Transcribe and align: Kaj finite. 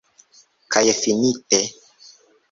Kaj 0.75 0.81
finite. 0.99 1.59